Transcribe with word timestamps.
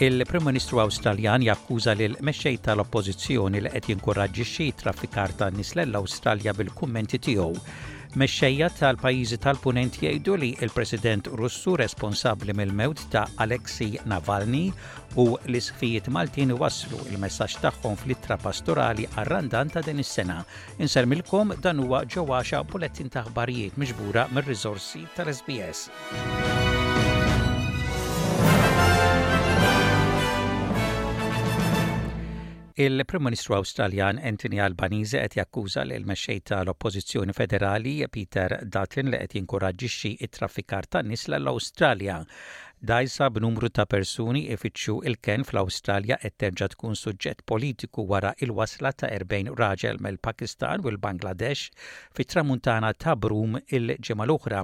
Il-Prim 0.00 0.42
Ministru 0.44 0.78
Awstraljan 0.80 1.42
jakkuża 1.44 1.92
lil 1.92 2.14
mexxej 2.24 2.54
tal-Oppożizzjoni 2.64 3.58
li 3.60 3.72
qed 3.74 3.88
jinkoraġġixxi 3.90 4.68
traffikar 4.80 5.34
ta' 5.36 5.50
nies 5.52 5.74
l-Awstralja 5.76 6.54
bil-kummenti 6.56 7.20
tiegħu. 7.26 7.60
Mexxejja 8.22 8.70
tal-pajjiżi 8.78 9.38
tal-punent 9.44 9.98
jgħidu 10.00 10.38
li 10.40 10.48
il-President 10.64 11.28
Russu 11.36 11.76
responsabbli 11.82 12.56
mill-mewt 12.56 13.02
ta' 13.12 13.26
Alexei 13.44 14.00
Navalny 14.08 14.62
u 15.20 15.28
l-isħijiet 15.36 16.08
Maltin 16.16 16.56
waslu 16.56 17.04
il-messaġġ 17.12 17.60
tagħhom 17.66 18.00
fl-ittra 18.00 18.40
pastorali 18.40 19.04
arrandan 19.24 19.70
ta' 19.76 19.84
din 19.84 20.00
is-sena. 20.00 20.40
Insermilkom 20.80 21.58
dan 21.60 21.84
huwa 21.84 22.06
ġewwaxa 22.08 22.64
bulettin 22.72 23.12
ta' 23.12 23.28
ħbarijiet 23.28 23.76
miġbura 23.76 24.30
mir-riżorsi 24.32 25.04
tal-SBS. 25.20 25.88
Il-Prim 32.80 33.22
Ministru 33.22 33.54
Awstraljan 33.58 34.18
Anthony 34.28 34.54
Albanese 34.66 35.18
qed 35.20 35.34
jakkuża 35.36 35.82
l 35.84 35.98
mexxej 36.08 36.38
tal-Oppożizzjoni 36.50 37.32
Federali 37.36 37.92
Peter 38.16 38.54
Dutton 38.76 39.10
li 39.12 39.20
qed 39.20 39.34
jinkoraġġixxi 39.36 40.12
it-traffikar 40.26 40.88
tan-nies 40.94 41.26
l-Awstralja. 41.28 42.20
Dajsa 42.82 43.26
b'numru 43.28 43.68
ta' 43.68 43.84
persuni 43.84 44.46
ifittxu 44.54 44.94
il-ken 45.08 45.42
fl-Awstralja 45.44 46.16
qed 46.22 46.32
terġa' 46.42 46.68
tkun 46.72 46.96
suġġett 46.96 47.42
politiku 47.52 48.06
wara 48.08 48.30
il-wasla 48.46 48.92
ta' 48.96 49.10
40 49.12 49.52
raġel 49.58 49.98
mill-Pakistan 50.00 50.80
u 50.80 50.88
l-Bangladesh 50.94 51.68
fit-tramuntana 52.16 52.94
ta' 52.96 53.18
Brum 53.20 53.58
il-ġimgħa 53.60 54.24
l-oħra. 54.30 54.62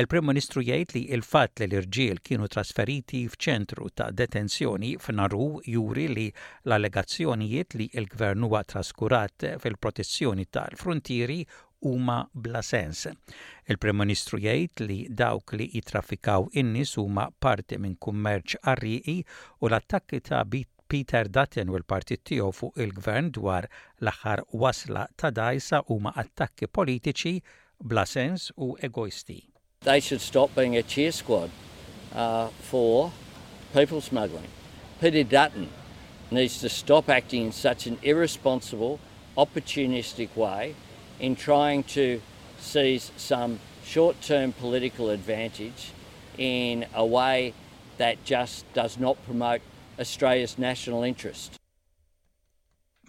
Il-Prim 0.00 0.30
Ministru 0.32 0.64
jgħid 0.64 0.96
li 0.96 1.04
l-fatt 1.20 1.60
li 1.60 1.68
l-irġiel 1.68 2.22
kienu 2.24 2.48
trasferiti 2.48 3.26
f'ċentru 3.28 3.92
ta' 3.92 4.08
detenzjoni 4.08 4.94
f'Naru 4.96 5.50
juri 5.76 6.08
li 6.16 6.26
l-allegazzjonijiet 6.64 7.76
li 7.76 7.90
l-gvern 8.06 8.48
huwa 8.48 8.64
traskurat 8.64 9.50
fil-protezzjoni 9.60 10.48
tal-frontieri 10.48 11.42
huma 11.82 12.16
bla 12.44 12.60
sens. 12.62 13.06
Il-Prem-Ministru 13.70 14.40
jgħid 14.42 14.84
li 14.88 14.98
dawk 15.20 15.54
li 15.58 15.66
jitraffikaw 15.74 16.48
innis 16.60 16.94
huma 16.98 17.28
parti 17.40 17.78
minn 17.78 17.96
kummerċ 18.02 18.58
arriqi 18.72 19.18
u 19.60 19.68
l-attakki 19.70 20.20
ta' 20.28 20.42
Peter 20.90 21.28
Dutton 21.30 21.70
u 21.70 21.78
l-partit 21.78 22.24
tiegħu 22.26 22.50
fuq 22.56 22.80
il-gvern 22.84 23.28
dwar 23.36 23.68
l-aħħar 24.02 24.42
wasla 24.64 25.04
ta' 25.16 25.30
dajsa 25.30 25.82
huma 25.92 26.12
attakki 26.18 26.66
politiċi 26.68 27.34
bla 27.86 28.04
sens 28.04 28.48
u 28.58 28.72
egoisti. 28.84 29.38
They 29.86 30.00
should 30.00 30.20
stop 30.20 30.52
being 30.54 30.76
a 30.76 30.82
cheer 30.82 31.12
squad 31.12 31.50
uh, 32.12 32.48
for 32.68 33.12
people 33.72 34.02
smuggling. 34.02 34.50
Peter 35.00 35.22
Dutton 35.24 35.68
needs 36.30 36.58
to 36.60 36.68
stop 36.68 37.08
acting 37.08 37.46
in 37.46 37.52
such 37.52 37.86
an 37.86 37.96
irresponsible, 38.02 38.98
opportunistic 39.38 40.28
way 40.36 40.74
in 41.20 41.36
trying 41.36 41.82
to 41.82 42.20
seize 42.58 43.12
some 43.16 43.60
short 43.84 44.20
term 44.22 44.52
political 44.52 45.10
advantage 45.10 45.92
in 46.38 46.86
a 46.94 47.04
way 47.04 47.52
that 47.98 48.24
just 48.24 48.64
does 48.72 48.98
not 48.98 49.16
promote 49.26 49.60
Australia's 49.98 50.56
national 50.58 51.02
interest. 51.12 51.52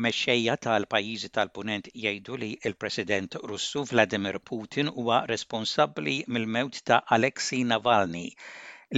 Mexxejja 0.05 0.55
tal-pajjiżi 0.65 1.29
tal-punent 1.37 1.87
jgħidu 2.01 2.37
li 2.43 2.49
il 2.69 2.73
president 2.83 3.35
Russu 3.51 3.83
Vladimir 3.91 4.39
Putin 4.49 4.89
huwa 4.95 5.19
responsabbli 5.31 6.15
mill-mewt 6.27 6.81
ta' 6.89 6.99
Alexei 7.17 7.63
Navalny 7.71 8.25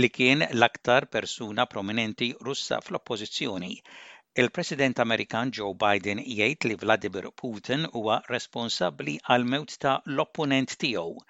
li 0.02 0.10
kien 0.18 0.46
l-aktar 0.48 1.08
persuna 1.18 1.66
prominenti 1.76 2.30
Russa 2.50 2.80
fl-oppożizzjoni 2.88 3.74
Il-President 4.42 4.98
Amerikan 5.04 5.52
Joe 5.56 5.74
Biden 5.82 6.20
jgħid 6.22 6.66
li 6.70 6.76
Vladimir 6.84 7.28
Putin 7.42 7.84
huwa 8.00 8.16
responsabbli 8.36 9.14
għal 9.36 9.44
mewt 9.52 9.76
ta' 9.84 9.92
l-opponent 10.14 10.74
tiegħu. 10.84 11.22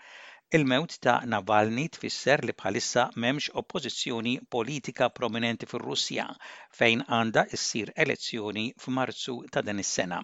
Il-mewt 0.59 0.95
ta' 1.07 1.15
Navalny 1.33 1.83
tfisser 1.97 2.45
li 2.47 2.55
bħalissa 2.61 3.03
memx 3.25 3.49
oppożizzjoni 3.63 4.37
politika 4.57 5.09
prominenti 5.19 5.67
fir-Russja 5.73 6.29
fejn 6.79 7.03
għandha 7.19 7.45
issir 7.59 7.91
elezzjoni 8.05 8.65
f'Marzu 8.85 9.37
ta' 9.57 9.65
din 9.71 9.83
is-sena. 9.83 10.21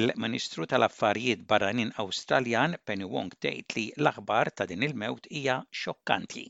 Il-Ministru 0.00 0.66
tal-Affarijiet 0.74 1.46
Barranin 1.54 1.94
Awstraljan 2.06 2.76
Penny 2.90 3.06
Wong 3.14 3.30
tgħid 3.38 3.78
li 3.80 3.86
l-aħbar 4.02 4.50
ta' 4.58 4.66
din 4.74 4.82
il-mewt 4.90 5.30
hija 5.30 5.62
xokkanti. 5.84 6.48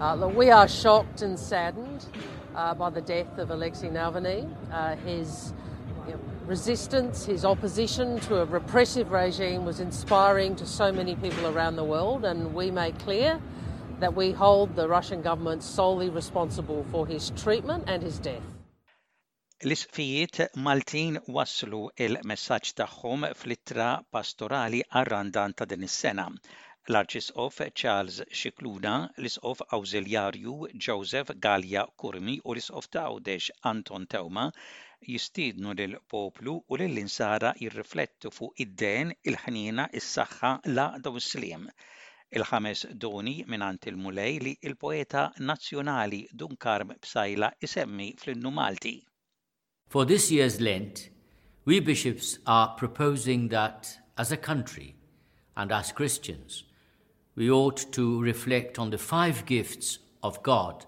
Uh, 0.00 0.14
look, 0.16 0.34
we 0.34 0.50
are 0.50 0.66
shocked 0.66 1.22
and 1.22 1.38
saddened 1.38 2.06
uh, 2.56 2.74
by 2.74 2.90
the 2.90 3.00
death 3.00 3.38
of 3.38 3.50
Alexei 3.50 3.88
Navalny. 3.88 4.48
Uh, 4.72 4.96
his 4.96 5.52
you 6.08 6.12
know, 6.14 6.20
resistance, 6.46 7.24
his 7.24 7.44
opposition 7.44 8.18
to 8.20 8.38
a 8.38 8.44
repressive 8.44 9.10
regime 9.12 9.64
was 9.64 9.80
inspiring 9.80 10.56
to 10.56 10.66
so 10.66 10.90
many 10.92 11.14
people 11.16 11.46
around 11.46 11.76
the 11.76 11.84
world, 11.84 12.24
and 12.24 12.54
we 12.54 12.70
make 12.70 12.98
clear 12.98 13.40
that 14.00 14.14
we 14.16 14.32
hold 14.32 14.74
the 14.74 14.88
Russian 14.88 15.22
government 15.22 15.62
solely 15.62 16.08
responsible 16.08 16.84
for 16.90 17.06
his 17.06 17.30
treatment 17.36 17.84
and 17.86 18.02
his 18.02 18.18
death. 18.18 18.42
L-isfijiet 19.64 20.40
Maltin 20.58 21.20
waslu 21.38 21.84
il-messaġġ 22.04 22.72
tagħhom 22.80 23.28
fl-ittra 23.38 23.92
pastorali 24.12 24.80
għar 24.90 25.12
ta' 25.56 25.66
din 25.74 25.84
is-sena. 25.86 26.26
l-Arċisqof 26.90 27.60
Charles 27.78 28.16
Xikluna, 28.34 28.92
l-Isqof 29.18 29.60
Awżiljarju 29.76 30.54
Joseph 30.86 31.30
Galja 31.44 31.84
Kurmi 32.00 32.40
u 32.48 32.54
l-Isqof 32.54 32.88
ta' 32.88 33.08
Anton 33.70 34.06
Tewma 34.10 34.46
jistidnu 35.10 35.74
lil 35.78 35.94
poplu 36.10 36.54
u 36.68 36.74
lil 36.80 36.98
insara 37.02 37.52
jirriflettu 37.60 38.30
fuq 38.36 38.52
id-den, 38.64 39.12
il-ħnina, 39.30 39.86
is-saħħa, 40.00 40.50
La 40.74 40.88
daw 41.04 41.18
slim 41.28 41.68
Il-ħames 42.38 42.84
doni 43.04 43.36
minant 43.54 43.86
il-mulej 43.86 44.38
li 44.42 44.56
il-poeta 44.66 45.24
nazjonali 45.38 46.20
Dunkarm 46.32 46.96
Psajla 46.98 47.52
isemmi 47.62 48.14
fl-innu 48.18 48.50
Malti. 48.50 48.96
For 49.88 50.04
this 50.06 50.32
year's 50.32 50.58
Lent, 50.60 51.10
we 51.66 51.78
bishops 51.78 52.38
are 52.46 52.74
proposing 52.78 53.48
that, 53.48 53.98
as 54.18 54.32
a 54.32 54.36
country 54.38 54.96
and 55.56 55.70
as 55.70 55.92
Christians, 55.92 56.64
we 57.34 57.50
ought 57.50 57.90
to 57.92 58.20
reflect 58.20 58.78
on 58.78 58.90
the 58.90 58.98
five 58.98 59.46
gifts 59.46 59.98
of 60.22 60.42
God 60.42 60.84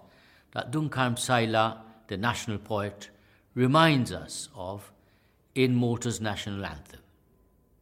that 0.51 0.71
Dunkhan 0.71 1.15
Saila, 1.17 1.79
the 2.07 2.17
national 2.17 2.59
poet, 2.59 3.09
reminds 3.55 4.11
us 4.11 4.49
of 4.55 4.91
in 5.55 5.73
Malta's 5.75 6.19
national 6.21 6.65
anthem 6.65 6.99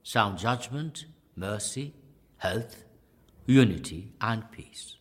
sound 0.03 0.37
judgment, 0.37 1.05
mercy, 1.35 1.93
health, 2.37 2.83
unity, 3.45 4.11
and 4.21 4.49
peace. 4.51 4.95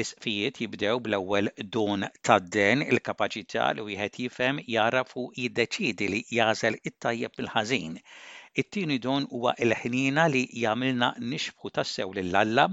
isfijiet 0.02 0.58
jibdew 0.64 1.00
bl-ewwel 1.06 1.48
don 1.76 2.04
tad-den 2.28 2.84
il-kapaċità 2.92 3.64
li 3.78 3.82
wieħed 3.88 4.14
jifhem 4.22 4.60
jara 4.74 5.02
fuq 5.08 5.34
jiddeċidi 5.40 6.06
li 6.12 6.20
jażel 6.36 6.78
it-tajjeb 6.90 7.36
il 7.42 7.50
ħażin 7.54 7.98
It-tieni 8.62 8.96
don 9.06 9.26
huwa 9.34 9.52
l-ħnina 9.66 10.24
li 10.36 10.42
jagħmilna 10.62 11.10
nixbħu 11.34 11.72
tassew 11.78 12.14
lill-Alla, 12.18 12.66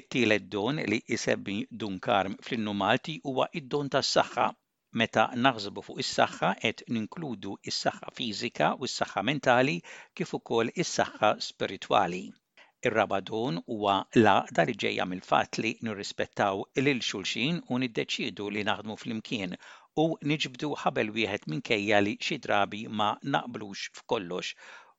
it-tielet 0.00 0.50
don 0.56 0.82
li 0.90 0.98
jisebbi 1.12 1.56
dun 1.84 2.00
karm 2.08 2.34
fl-innu 2.48 2.74
Malti 2.82 3.16
huwa 3.30 3.46
id-don 3.60 3.94
tas-saħħa 3.96 4.48
meta 5.02 5.28
naħsbu 5.46 5.86
fuq 5.90 6.04
is-saħħa 6.06 6.54
qed 6.70 6.88
ninkludu 6.98 7.54
is-saħħa 7.74 8.12
fiżika 8.18 8.74
u 8.82 8.90
s-saħħa 8.90 9.26
mentali 9.30 9.78
kif 10.14 10.38
ukoll 10.40 10.74
is-saħħa 10.86 11.36
spiritwali. 11.50 12.24
Ir-rabadun 12.86 13.54
huwa 13.72 13.94
la 14.24 14.32
li 14.66 14.74
ġejja 14.82 15.04
mill-fatt 15.12 15.58
li 15.64 15.70
nirrispettaw 15.86 16.60
lil 16.86 17.00
xulxin 17.06 17.56
u 17.70 17.78
niddeċiedu 17.84 18.44
li 18.56 18.62
naħdmu 18.68 18.96
fl-imkien 19.02 19.56
u 20.02 20.04
niġbdu 20.32 20.70
ħabel 20.82 21.10
wieħed 21.16 21.48
minkejja 21.52 21.98
li 22.06 22.12
xi 22.26 22.38
drabi 22.46 22.82
ma 23.00 23.08
naqblux 23.36 23.84
f'kollox 23.98 24.52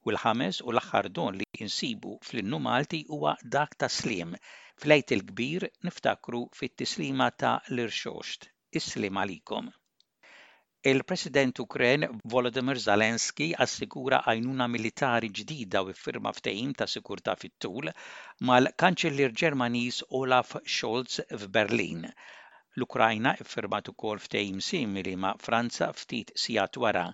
u 0.05 0.15
l-ħames 0.15 0.59
u 0.67 0.69
l-aħħar 0.75 1.09
don 1.21 1.39
li 1.39 1.49
insibu 1.67 2.17
fl 2.31 2.53
Malti 2.67 3.01
huwa 3.13 3.37
dak 3.55 3.79
ta' 3.79 3.91
slim. 4.01 4.35
Flejt 4.83 5.15
il-kbir 5.19 5.69
niftakru 5.87 6.43
fit-tislima 6.59 7.31
ta' 7.43 7.55
l-irxoxt. 7.75 8.49
Islim 8.81 9.21
għalikom. 9.23 9.75
Il-President 10.83 11.57
Ukren 11.63 12.03
Volodymyr 12.29 12.77
Zelensky 12.79 13.45
assigura 13.63 14.19
għajnuna 14.29 14.67
militari 14.73 15.29
ġdida 15.39 15.81
u 15.89 15.95
firma 16.01 16.33
ftehim 16.39 16.75
ta' 16.81 16.85
sikurta 16.93 17.33
fit-tul 17.43 17.89
mal 18.49 18.69
kanċellir 18.83 19.33
Ġermaniż 19.41 20.03
Olaf 20.19 20.53
Scholz 20.75 21.17
f'Berlin. 21.45 22.05
L-Ukrajna 22.77 23.33
iffirmat 23.45 23.89
ukoll 23.95 24.21
ftehim 24.27 24.61
simili 24.67 25.15
ma' 25.25 25.33
Franza 25.47 25.89
ftit 26.03 26.35
sigħat 26.45 26.79
wara. 26.85 27.05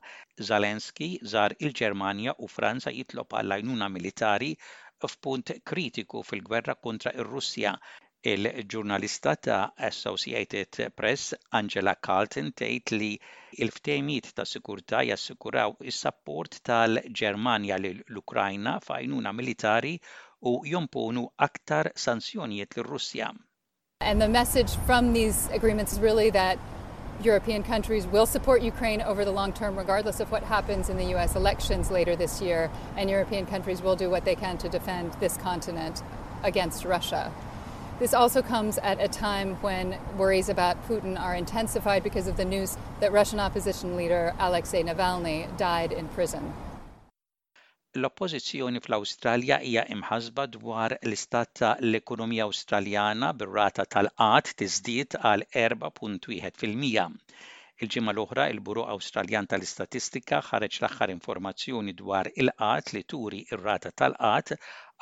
Zelensky 0.51 1.10
żar 1.36 1.56
il-Ġermanja 1.60 2.36
u 2.44 2.51
Franza 2.57 2.92
jitlob 3.00 3.31
għall-għajnuna 3.31 3.92
militari 3.95 4.51
f'punt 5.13 5.56
kritiku 5.74 6.25
fil-gwerra 6.33 6.75
kontra 6.89 7.15
ir-Russja 7.15 7.77
Il-ġurnalista 8.25 9.36
ta' 9.36 9.74
Associated 9.75 10.78
Press 10.96 11.34
Angela 11.52 11.92
Carlton 12.00 12.54
tgħid 12.56 12.94
li 12.96 13.10
il-ftejmiet 13.60 14.30
ta' 14.38 14.46
sikurtà 14.48 15.02
jassikuraw 15.04 15.74
is 15.92 15.98
support 16.00 16.56
tal-Ġermanja 16.70 17.81
lil 17.84 18.00
ukrajna 18.24 18.78
f'għajnuna 18.86 19.34
militari 19.36 19.92
u 20.48 20.54
jomponu 20.64 21.25
aktar 21.48 21.92
sanzjonijiet 22.06 22.80
lir 22.80 22.88
russja 22.88 23.28
And 24.00 24.22
the 24.22 24.30
message 24.30 24.72
from 24.86 25.12
these 25.12 25.50
agreements 25.52 25.92
is 25.92 26.00
really 26.00 26.30
that 26.30 26.58
European 27.25 27.62
countries 27.62 28.08
will 28.08 28.25
support 28.36 28.62
Ukraine 28.62 29.02
over 29.02 29.25
the 29.25 29.31
long 29.42 29.52
term, 29.52 29.75
regardless 29.78 30.22
of 30.22 30.31
what 30.31 30.44
happens 30.44 30.88
in 30.88 30.96
the 30.96 31.10
US 31.18 31.36
elections 31.36 31.92
later 31.92 32.16
this 32.16 32.42
year, 32.42 32.72
and 32.96 33.10
European 33.10 33.46
countries 33.46 33.81
will 33.81 33.98
do 33.98 34.10
what 34.10 34.24
they 34.24 34.36
can 34.36 34.58
to 34.60 34.70
defend 34.70 35.12
this 35.20 35.36
continent 35.36 36.02
against 36.42 36.86
Russia. 36.86 37.30
This 38.00 38.16
also 38.16 38.42
comes 38.42 38.80
at 38.80 39.00
a 39.00 39.07
time 39.07 39.54
when 39.62 39.98
worries 40.18 40.50
about 40.50 40.75
Putin 40.90 41.18
are 41.19 41.36
intensified 41.36 42.01
because 42.01 42.28
of 42.28 42.36
the 42.38 42.44
news 42.45 42.75
that 43.00 43.12
Russian 43.12 43.40
opposition 43.40 43.95
leader 43.95 44.34
Alexei 44.40 44.81
Navalny 44.84 45.40
died 45.57 45.92
in 45.92 46.07
prison. 46.16 46.54
L-oppożizzjoni 48.01 48.80
fl-Awstralja 48.81 49.60
hija 49.62 49.84
imħasba 49.94 50.48
dwar 50.56 50.95
l-istat 51.01 51.51
ta' 51.60 51.75
l-ekonomija 51.86 52.48
Awstraljana 52.50 53.30
bir-rata 53.38 53.86
tal-qat 53.86 54.56
tiżdied 54.62 55.19
għal 55.22 55.46
4.1 55.54 56.42
Il-ġimgħa 57.84 58.13
l-oħra 58.16 58.48
il-Buru 58.54 58.88
Awstraljan 58.96 59.46
tal-Istatistika 59.51 60.39
ħareġ 60.48 60.81
l-aħħar 60.81 61.13
informazzjoni 61.13 61.94
dwar 62.01 62.30
il-qat 62.34 62.96
li 62.98 63.04
turi 63.13 63.44
ir-rata 63.51 63.94
tal-qat 64.01 64.56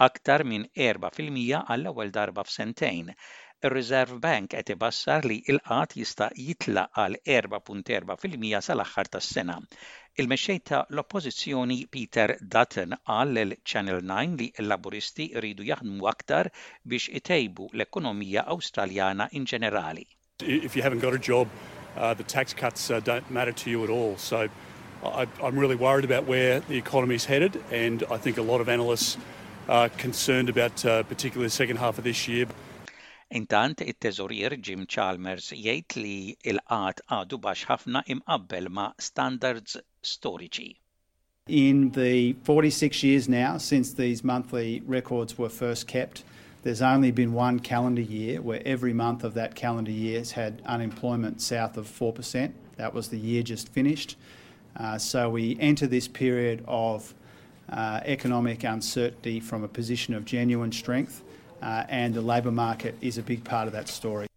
aktar 0.06 0.42
minn 0.50 0.64
4% 0.78 1.64
għall-ewwel 1.68 2.10
darba 2.18 2.44
f'sentejn. 2.48 3.12
Ir-Reserve 3.62 4.18
Bank 4.24 4.56
qed 4.56 4.72
ibassar 4.74 5.22
li 5.30 5.36
l 5.54 5.60
qat 5.62 5.94
jista' 5.94 6.32
jitlaq 6.34 6.96
għal 7.04 7.20
4.4% 7.30 8.62
sal-aħħar 8.68 9.12
tas-sena. 9.16 9.58
Il-mexxej 10.18 10.64
ta' 10.66 10.80
l-Oppożizzjoni 10.90 11.78
Peter 11.94 12.34
Dutton 12.42 12.96
għal 12.98 13.42
l 13.44 13.60
Channel 13.64 14.02
9 14.04 14.40
li 14.42 14.50
l-laburisti 14.64 15.28
rridu 15.38 15.68
jaħdmu 15.70 16.10
aktar 16.10 16.50
biex 16.84 17.14
itejbu 17.22 17.70
l-ekonomija 17.78 18.48
Awstraljana 18.56 19.30
in 19.38 19.46
ġenerali. 19.54 20.08
If 20.42 20.76
you 20.76 20.82
haven't 20.82 21.06
got 21.06 21.14
a 21.14 21.20
job, 21.30 21.48
uh, 21.96 22.16
the 22.16 22.24
tax 22.24 22.54
cuts 22.64 22.90
uh, 22.90 23.00
don't 23.00 23.30
matter 23.30 23.52
to 23.62 23.70
you 23.70 23.84
at 23.84 23.92
all. 23.92 24.18
So 24.18 24.48
I, 25.06 25.28
I'm 25.44 25.56
really 25.60 25.76
worried 25.76 26.04
about 26.06 26.26
where 26.26 26.62
the 26.62 26.78
economy 26.78 27.14
is 27.16 27.26
headed, 27.26 27.62
and 27.72 28.04
I 28.10 28.18
think 28.18 28.40
a 28.40 28.42
lot 28.42 28.60
of 28.60 28.68
analysts 28.68 29.18
uh, 29.68 29.90
concerned 29.98 30.50
about, 30.50 30.84
uh, 30.86 31.04
particularly 31.04 31.48
the 31.48 31.52
second 31.52 31.78
half 31.78 31.98
of 31.98 32.04
this 32.04 32.28
year. 32.28 32.46
Intant, 33.34 33.80
it-teżurier 33.82 34.58
Jim 34.60 34.84
Chalmers 34.88 35.54
jgħid 35.56 35.96
li 36.02 36.34
il-qat 36.52 37.00
għadu 37.08 37.38
baxx 37.46 37.70
ħafna 37.72 38.02
imqabbel 38.12 38.68
ma' 38.76 38.90
standards 39.00 39.78
storiċi. 40.04 40.76
In 41.48 41.92
the 41.96 42.34
46 42.44 43.04
years 43.04 43.30
now 43.30 43.58
since 43.58 43.94
these 43.94 44.22
monthly 44.24 44.84
records 44.86 45.38
were 45.38 45.48
first 45.50 45.88
kept, 45.88 46.24
there's 46.64 46.82
only 46.82 47.10
been 47.12 47.32
one 47.34 47.60
calendar 47.60 48.02
year 48.02 48.42
where 48.42 48.62
every 48.66 48.94
month 48.94 49.24
of 49.24 49.34
that 49.34 49.56
calendar 49.56 49.92
year 49.92 50.20
has 50.20 50.32
had 50.34 50.62
unemployment 50.66 51.42
south 51.42 51.78
of 51.78 51.88
4%. 51.88 52.52
That 52.76 52.94
was 52.94 53.08
the 53.10 53.18
year 53.18 53.44
just 53.44 53.70
finished. 53.70 54.18
Uh, 54.76 54.98
so 54.98 55.30
we 55.30 55.58
enter 55.60 55.88
this 55.88 56.08
period 56.08 56.64
of 56.68 57.14
uh, 57.70 58.02
economic 58.06 58.64
uncertainty 58.64 59.40
from 59.40 59.64
a 59.64 59.68
position 59.68 60.14
of 60.14 60.26
genuine 60.26 60.72
strength, 60.72 61.24
uh, 61.62 61.84
and 61.90 62.14
the 62.14 62.22
labour 62.22 62.52
market 62.52 62.96
is 63.02 63.18
a 63.18 63.22
big 63.24 63.44
part 63.44 63.68
of 63.68 63.74
that 63.74 63.88
story. 63.88 64.28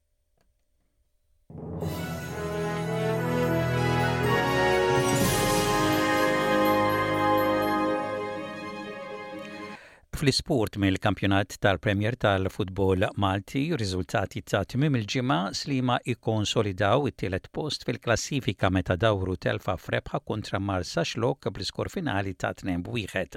fl-isport 10.24 10.76
mill-kampjonat 10.76 11.56
tal-Premier 11.60 12.14
tal-Futbol 12.16 13.04
Malti, 13.20 13.62
riżultati 13.76 14.40
ta' 14.46 14.62
timim 14.64 14.96
il-ġimgħa 14.96 15.52
slima 15.54 15.98
ikkonsolidaw 16.12 17.04
it-tielet 17.10 17.50
post 17.52 17.84
fil-klassifika 17.84 18.70
meta 18.72 18.96
dawru 18.96 19.36
telfa 19.36 19.74
frebħa 19.76 20.22
kontra 20.24 20.60
Marsa 20.68 21.04
Xlok 21.04 21.50
bl-iskor 21.52 21.92
finali 21.92 22.32
ta' 22.40 22.54
2-1. 22.56 23.36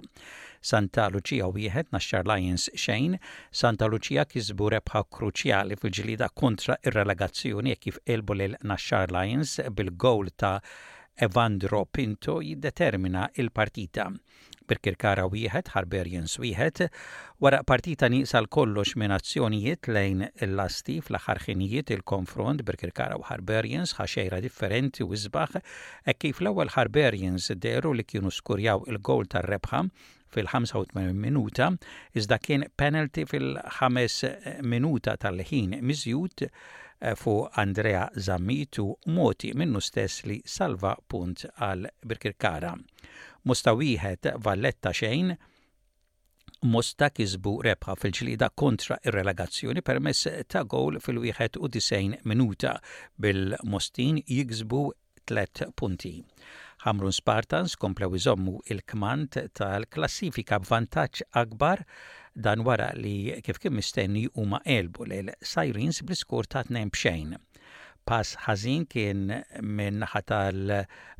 Santa 0.64 1.10
Lucia 1.12 1.50
wieħed 1.52 1.92
naxxar 1.92 2.28
Lions 2.32 2.70
xejn, 2.72 3.20
Santa 3.52 3.92
Lucia 3.92 4.24
kisbu 4.32 4.72
rebħa 4.78 5.04
kruċjali 5.12 5.76
fil-ġlida 5.82 6.32
kontra 6.40 6.80
ir-relegazzjoni 6.88 7.76
e 7.76 7.82
kif 7.84 8.00
elbu 8.06 8.40
lil 8.40 8.56
naxxar 8.64 9.12
Lions 9.12 9.60
bil-gowl 9.76 10.32
ta' 10.40 10.62
Evandro 11.20 11.86
Pinto 11.90 12.38
jiddetermina 12.46 13.26
il-partita. 13.42 14.06
Birkirkara 14.68 15.24
wieħed, 15.32 15.72
Harberians 15.74 16.36
wieħed, 16.44 16.84
wara 17.42 17.62
partita 17.64 18.06
l 18.12 18.48
kollox 18.52 18.96
minn 19.00 19.16
azzjonijiet 19.16 19.88
lejn 19.96 20.28
il 20.44 20.54
lasti 20.60 21.00
fl-aħħar 21.02 21.40
ħinijiet 21.48 21.92
il-konfront 21.96 22.62
Birkirkara 22.68 23.18
u 23.18 23.24
Harberians 23.32 23.96
ħaxejra 23.98 24.42
differenti 24.46 25.04
u 25.08 25.16
żbaħ 25.18 25.58
e 26.06 26.14
kif 26.20 26.44
l-ewwel 26.44 26.74
Harberians 26.76 27.50
deru 27.56 27.96
li 27.96 28.04
kienu 28.04 28.30
skurjaw 28.30 28.84
il-gol 28.92 29.26
tar-rebħa 29.32 29.82
fil-85 30.36 31.16
minuta, 31.16 31.72
iżda 32.14 32.38
kien 32.44 32.68
penalty 32.78 33.26
fil-5 33.26 34.62
minuta 34.68 35.16
tal-ħin 35.18 35.80
miżjut 35.82 36.52
Eh, 37.00 37.14
fu 37.14 37.48
Andrea 37.52 38.10
Zammitu 38.16 38.98
moti 39.06 39.52
minnu 39.54 39.80
stess 39.80 40.24
li 40.26 40.40
salva 40.46 40.96
punt 41.06 41.44
għal 41.62 41.86
Birkirkara. 42.02 42.72
Musta 43.46 43.76
wieħed 43.78 44.32
valletta 44.42 44.90
xejn 44.92 45.36
Mosta 46.74 47.12
kisbu 47.14 47.54
rebħa 47.62 47.94
fil-ġlida 48.02 48.48
kontra 48.58 48.96
ir-relegazzjoni 49.06 49.84
permess 49.86 50.26
ta' 50.50 50.64
gowl 50.66 50.98
fil-91 51.06 52.16
minuta 52.26 52.80
bil-Mostin 53.22 54.18
jiksbu 54.26 54.80
3 55.30 55.68
punti. 55.78 56.16
Hamrun 56.82 57.14
Spartans 57.14 57.76
komplew 57.78 58.18
iżommu 58.18 58.58
il-kmant 58.74 59.38
tal-klassifika 59.60 60.58
b'vantaġġ 60.66 61.28
akbar 61.46 61.86
dan 62.46 62.62
wara 62.68 62.92
li 63.02 63.16
kif 63.46 63.58
kien 63.62 63.74
mistenni 63.74 64.28
huma 64.36 64.60
elbu 64.76 65.08
l 65.10 65.32
Sirens 65.52 66.04
bl-iskur 66.06 66.46
ta' 66.54 66.62
2 66.70 66.90
b'xejn. 66.94 67.32
Pass 68.08 68.36
ħażin 68.46 68.84
kien 68.92 69.24
minn 69.78 70.06
ħatal 70.12 70.74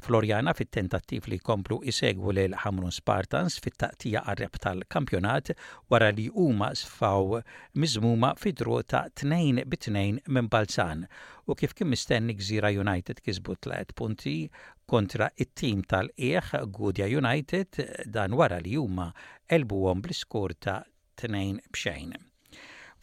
Floriana 0.06 0.54
fit-tentattiv 0.56 1.26
li 1.34 1.40
komplu 1.50 1.80
isegwu 1.92 2.32
lejl 2.38 2.54
Hamrun 2.64 2.94
Spartans 2.96 3.58
fit-taqtija 3.66 4.22
għarreb 4.30 4.60
tal-kampjonat 4.64 5.52
wara 5.92 6.12
li 6.16 6.28
huma 6.36 6.70
sfaw 6.80 7.42
miżmuma 7.76 8.36
fidru 8.40 8.78
ta' 8.86 9.08
2 9.24 9.64
bit-2 9.64 9.96
minn 10.30 10.48
Balzan 10.54 11.08
u 11.50 11.56
kif 11.60 11.74
kien 11.76 11.90
mistenni 11.96 12.38
Gżira 12.40 12.72
United 12.84 13.20
kisbu 13.26 13.56
tlet 13.66 13.92
punti 14.00 14.36
kontra 14.86 15.32
it-tim 15.36 15.82
tal-Eħ 15.84 16.54
Gudja 16.78 17.10
United 17.24 17.82
dan 18.06 18.38
wara 18.38 18.62
li 18.64 18.78
huma 18.78 19.10
elbuhom 19.60 20.06
bl-iskur 20.06 20.56
ta' 20.68 20.84
tnejn 21.22 21.60
bxejn. 21.74 22.14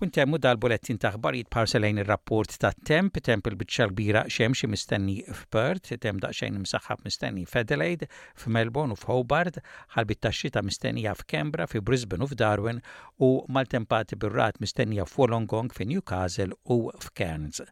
Wintemmu 0.02 0.36
dal-bulettin 0.42 0.98
taħbarijiet 1.02 1.46
parselejn 1.54 2.00
il 2.02 2.06
rapport 2.08 2.50
ta' 2.60 2.72
temp, 2.88 3.14
temp 3.24 3.46
il-bicċa 3.46 3.84
l-bira 3.86 4.24
xemxi 4.26 4.66
mistenni 4.68 5.20
f'Perth, 5.22 5.92
temp 6.02 6.26
xejn 6.26 6.58
imsaħħab 6.58 7.04
mistenni 7.06 7.44
f'Adelaide, 7.46 8.08
f'Melbourne 8.42 8.96
u 8.96 8.98
f'Hobart, 8.98 9.60
ħalbit 9.94 10.22
ta' 10.26 10.34
xita 10.34 10.64
mistennija 10.66 11.14
f'Kembra, 11.14 11.68
f'Brisbane 11.70 12.26
u 12.26 12.30
f'Darwin 12.32 12.82
u 13.22 13.30
mal-tempati 13.54 14.18
bir-rat 14.18 14.58
mistennija 14.62 15.06
f'Wolongong, 15.06 15.70
f'Newcastle 15.78 16.50
u 16.74 16.80
f'Cairns. 16.98 17.62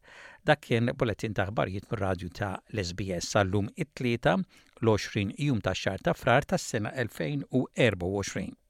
Dak 0.46 0.62
kien 0.68 0.94
bulettin 0.98 1.34
taħbarijiet 1.38 1.90
mir-radju 1.90 2.30
ta' 2.38 2.54
l-SBS 2.70 3.34
sal-lum 3.34 3.66
it-tlieta 3.74 4.38
l-20 4.80 5.34
jum 5.50 5.60
ta' 5.62 5.74
xar 5.76 5.98
ta' 6.00 6.14
frar 6.14 6.46
tas-sena 6.54 6.94
2024. 7.02 8.61